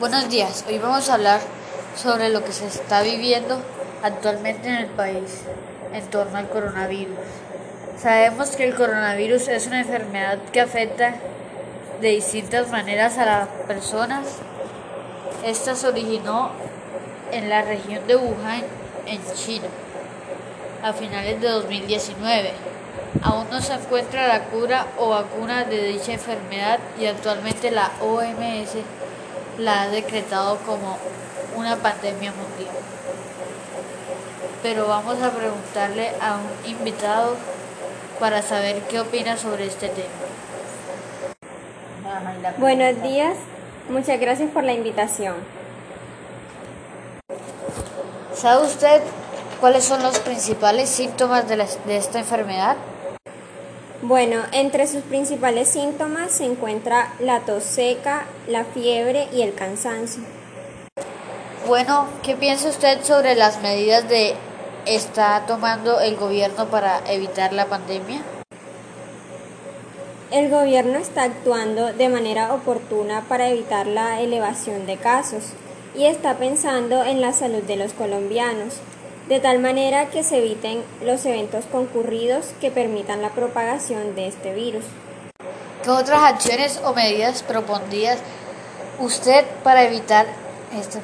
Buenos 0.00 0.30
días, 0.30 0.64
hoy 0.66 0.78
vamos 0.78 1.10
a 1.10 1.14
hablar 1.16 1.40
sobre 1.94 2.30
lo 2.30 2.42
que 2.42 2.52
se 2.52 2.66
está 2.66 3.02
viviendo 3.02 3.60
actualmente 4.02 4.66
en 4.70 4.76
el 4.76 4.86
país 4.86 5.42
en 5.92 6.02
torno 6.06 6.38
al 6.38 6.48
coronavirus. 6.48 7.18
Sabemos 7.98 8.56
que 8.56 8.64
el 8.64 8.74
coronavirus 8.74 9.48
es 9.48 9.66
una 9.66 9.82
enfermedad 9.82 10.38
que 10.54 10.62
afecta 10.62 11.16
de 12.00 12.08
distintas 12.08 12.70
maneras 12.70 13.18
a 13.18 13.26
las 13.26 13.48
personas. 13.68 14.38
Esta 15.44 15.74
se 15.74 15.88
originó 15.88 16.50
en 17.30 17.50
la 17.50 17.60
región 17.60 18.06
de 18.06 18.16
Wuhan, 18.16 18.62
en 19.04 19.20
China, 19.34 19.68
a 20.82 20.94
finales 20.94 21.42
de 21.42 21.48
2019. 21.50 22.52
Aún 23.22 23.50
no 23.50 23.60
se 23.60 23.74
encuentra 23.74 24.28
la 24.28 24.44
cura 24.44 24.86
o 24.96 25.10
vacuna 25.10 25.64
de 25.64 25.88
dicha 25.88 26.14
enfermedad 26.14 26.78
y 26.98 27.04
actualmente 27.04 27.70
la 27.70 27.90
OMS 28.00 28.78
la 29.60 29.82
ha 29.82 29.88
decretado 29.88 30.58
como 30.58 30.96
una 31.56 31.76
pandemia 31.76 32.32
mundial. 32.32 32.74
Pero 34.62 34.88
vamos 34.88 35.22
a 35.22 35.30
preguntarle 35.30 36.10
a 36.20 36.36
un 36.36 36.70
invitado 36.70 37.36
para 38.18 38.42
saber 38.42 38.82
qué 38.82 39.00
opina 39.00 39.36
sobre 39.36 39.66
este 39.66 39.88
tema. 39.88 40.08
Buenos 42.58 43.02
días, 43.02 43.36
muchas 43.88 44.20
gracias 44.20 44.50
por 44.50 44.64
la 44.64 44.72
invitación. 44.72 45.36
¿Sabe 48.34 48.66
usted 48.66 49.02
cuáles 49.60 49.84
son 49.84 50.02
los 50.02 50.18
principales 50.18 50.88
síntomas 50.88 51.48
de, 51.48 51.56
la, 51.56 51.66
de 51.86 51.96
esta 51.96 52.18
enfermedad? 52.18 52.76
Bueno, 54.02 54.40
entre 54.52 54.86
sus 54.86 55.02
principales 55.02 55.68
síntomas 55.68 56.32
se 56.32 56.46
encuentra 56.46 57.12
la 57.20 57.40
tos 57.40 57.64
seca, 57.64 58.24
la 58.48 58.64
fiebre 58.64 59.28
y 59.30 59.42
el 59.42 59.54
cansancio. 59.54 60.22
Bueno, 61.66 62.06
¿qué 62.22 62.34
piensa 62.34 62.70
usted 62.70 63.04
sobre 63.04 63.34
las 63.34 63.60
medidas 63.60 64.08
de 64.08 64.34
está 64.86 65.44
tomando 65.46 66.00
el 66.00 66.16
gobierno 66.16 66.68
para 66.68 67.02
evitar 67.10 67.52
la 67.52 67.66
pandemia? 67.66 68.22
El 70.30 70.48
gobierno 70.48 70.98
está 70.98 71.24
actuando 71.24 71.92
de 71.92 72.08
manera 72.08 72.54
oportuna 72.54 73.24
para 73.28 73.50
evitar 73.50 73.86
la 73.86 74.22
elevación 74.22 74.86
de 74.86 74.96
casos 74.96 75.52
y 75.94 76.06
está 76.06 76.38
pensando 76.38 77.04
en 77.04 77.20
la 77.20 77.34
salud 77.34 77.62
de 77.64 77.76
los 77.76 77.92
colombianos 77.92 78.76
de 79.30 79.38
tal 79.38 79.60
manera 79.60 80.06
que 80.06 80.24
se 80.24 80.38
eviten 80.38 80.82
los 81.04 81.24
eventos 81.24 81.64
concurridos 81.66 82.46
que 82.60 82.72
permitan 82.72 83.22
la 83.22 83.30
propagación 83.30 84.16
de 84.16 84.26
este 84.26 84.52
virus. 84.52 84.84
¿Qué 85.84 85.90
otras 85.90 86.20
acciones 86.24 86.80
o 86.84 86.92
medidas 86.92 87.44
propondría 87.44 88.16
usted 88.98 89.44
para 89.62 89.84
evitar 89.84 90.26
esto? 90.76 90.98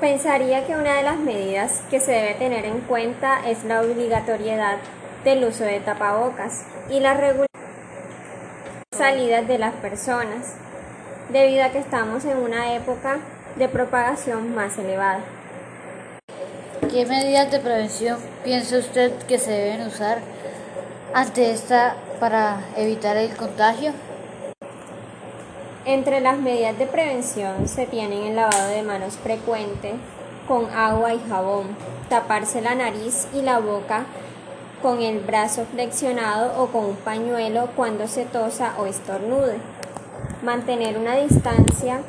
Pensaría 0.00 0.66
que 0.66 0.74
una 0.74 0.96
de 0.96 1.04
las 1.04 1.18
medidas 1.18 1.82
que 1.88 2.00
se 2.00 2.10
debe 2.10 2.34
tener 2.34 2.64
en 2.64 2.80
cuenta 2.80 3.48
es 3.48 3.62
la 3.62 3.80
obligatoriedad 3.80 4.78
del 5.22 5.44
uso 5.44 5.62
de 5.62 5.78
tapabocas 5.78 6.64
y 6.90 6.98
la 6.98 7.14
regulación 7.14 7.46
salidas 8.90 9.46
de 9.46 9.58
las 9.58 9.74
personas, 9.74 10.56
debido 11.30 11.64
a 11.64 11.68
que 11.70 11.78
estamos 11.78 12.24
en 12.24 12.38
una 12.38 12.74
época 12.74 13.20
de 13.56 13.68
propagación 13.68 14.54
más 14.54 14.78
elevada. 14.78 15.20
¿Qué 16.90 17.06
medidas 17.06 17.50
de 17.50 17.58
prevención 17.58 18.18
piensa 18.44 18.78
usted 18.78 19.12
que 19.26 19.38
se 19.38 19.50
deben 19.50 19.86
usar 19.86 20.18
ante 21.14 21.50
esta 21.50 21.96
para 22.20 22.60
evitar 22.76 23.16
el 23.16 23.34
contagio? 23.36 23.92
Entre 25.84 26.20
las 26.20 26.38
medidas 26.38 26.78
de 26.78 26.86
prevención 26.86 27.66
se 27.66 27.86
tienen 27.86 28.24
el 28.24 28.36
lavado 28.36 28.68
de 28.68 28.82
manos 28.82 29.16
frecuente 29.16 29.94
con 30.46 30.70
agua 30.70 31.14
y 31.14 31.20
jabón, 31.28 31.76
taparse 32.08 32.60
la 32.60 32.74
nariz 32.74 33.26
y 33.32 33.42
la 33.42 33.58
boca 33.58 34.04
con 34.82 35.00
el 35.00 35.20
brazo 35.20 35.64
flexionado 35.64 36.60
o 36.60 36.66
con 36.66 36.84
un 36.84 36.96
pañuelo 36.96 37.68
cuando 37.76 38.08
se 38.08 38.24
tosa 38.24 38.74
o 38.78 38.86
estornude, 38.86 39.58
mantener 40.42 40.98
una 40.98 41.16
distancia 41.16 42.00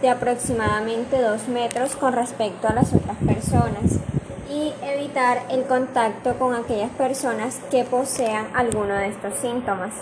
de 0.00 0.08
aproximadamente 0.08 1.20
2 1.20 1.48
metros 1.48 1.96
con 1.96 2.12
respecto 2.12 2.68
a 2.68 2.74
las 2.74 2.92
otras 2.92 3.16
personas 3.18 3.98
y 4.50 4.72
evitar 4.82 5.42
el 5.50 5.64
contacto 5.64 6.34
con 6.38 6.54
aquellas 6.54 6.90
personas 6.90 7.58
que 7.70 7.84
posean 7.84 8.48
alguno 8.54 8.94
de 8.94 9.08
estos 9.08 9.34
síntomas. 9.40 9.92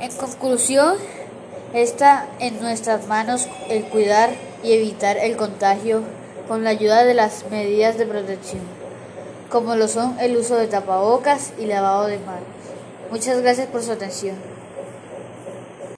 En 0.00 0.10
conclusión, 0.16 0.96
está 1.72 2.26
en 2.40 2.60
nuestras 2.60 3.06
manos 3.06 3.48
el 3.68 3.84
cuidar 3.84 4.30
y 4.62 4.72
evitar 4.72 5.16
el 5.18 5.36
contagio 5.36 6.02
con 6.48 6.64
la 6.64 6.70
ayuda 6.70 7.04
de 7.04 7.14
las 7.14 7.44
medidas 7.50 7.96
de 7.96 8.06
protección, 8.06 8.62
como 9.50 9.76
lo 9.76 9.88
son 9.88 10.18
el 10.20 10.36
uso 10.36 10.56
de 10.56 10.66
tapabocas 10.66 11.52
y 11.58 11.66
lavado 11.66 12.06
de 12.06 12.18
manos. 12.18 12.42
Muchas 13.10 13.40
gracias 13.40 13.68
por 13.68 13.82
su 13.82 13.92
atención. 13.92 14.53